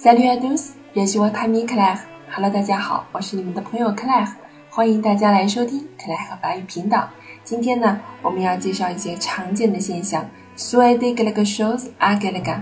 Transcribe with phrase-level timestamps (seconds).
[0.00, 1.98] Salut à tous, je suis votre ami Claire.
[2.32, 4.28] Hello，大家好，我是你们的朋友 Claire，
[4.70, 7.08] 欢迎大家来收听 Claire 法语频道。
[7.42, 10.24] 今天呢，我们要介绍一些常见的现象。
[10.56, 12.60] Souhaiter quelque chose à quelqu'un.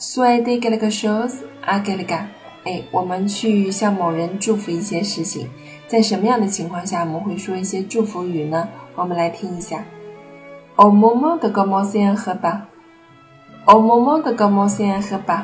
[0.00, 2.24] Souhaiter quelque chose à quelqu'un.
[2.64, 5.48] 哎，我们去向某人祝福一些事情，
[5.86, 8.68] 在什么样的情况下我们会说一些祝福语呢？
[8.96, 9.84] 我们来听一下。
[10.74, 12.62] Au moment de commencer un repas.
[13.64, 15.42] Au moment de commencer un repas.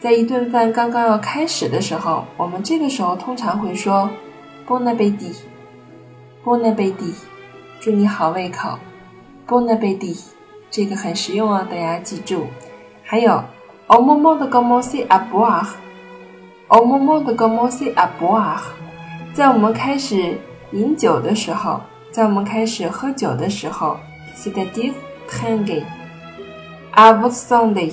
[0.00, 4.08] 在一顿饭刚刚要开始的时候，我们这个时候通常会说
[4.66, 7.16] “bon appétit”，“bon appétit”，
[7.80, 8.78] 祝你好胃口
[9.46, 10.18] ，“bon appétit”，
[10.70, 12.46] 这个很实用啊，大家记住。
[13.04, 13.44] 还有
[13.88, 18.62] “au moment de commencer à boire”，“au moment de commencer à boire”，
[19.34, 20.38] 在我们开始
[20.72, 23.98] 饮酒的时候，在我们开始喝酒的时候
[24.34, 24.94] ，“c'est-à-dire
[25.28, 27.92] trinquer”，“à votre santé”。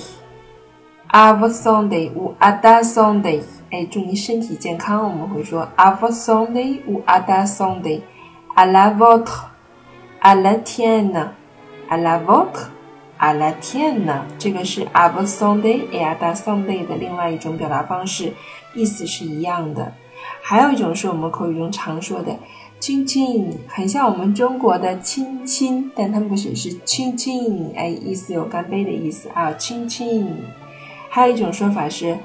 [1.10, 5.02] ou à ta santé，哎，祝你身体健康。
[5.04, 14.84] 我们会说 à votre santé ou à ta santé，à la vôtre，à la tienne，à la vôtre，à la tienne，这个是
[14.92, 18.34] à votre santé et à ta santé 的另外一种表达方式，
[18.74, 19.92] 意思是一样的。
[20.42, 22.36] 还有一种是我们口语中常说的
[22.80, 30.28] 亲亲，很像我们中国的亲亲，但它们不是是亲亲，哎，意思有干杯的意思啊，亲亲。
[31.18, 32.16] 还有一种说法是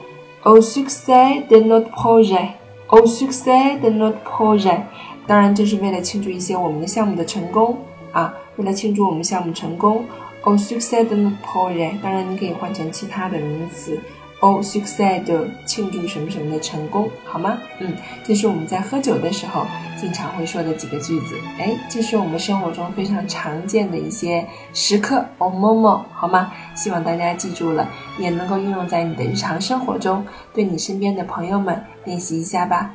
[0.44, 4.82] ，au succès de not projet，au succès de not projet。
[5.26, 7.78] 当然，这是为了庆祝一些我们的项目的成功
[8.12, 10.06] 啊，为了庆祝我们项目成功
[10.44, 12.00] ，au succès de not projet。
[12.04, 14.00] 当然，你可以换成其他的名词。
[14.44, 17.58] O success 就庆祝什么什么的成功，好吗？
[17.80, 19.66] 嗯，这是我们在喝酒的时候
[19.98, 21.38] 经常会说的几个句子。
[21.58, 25.26] 哎，这是我们生活中非常常见的一些时刻。
[25.38, 26.52] 哦，某某好吗？
[26.76, 27.88] 希望大家记住了，
[28.20, 32.94] 也能够运用在你的日常生活中，对你身边的朋友们练习一下吧。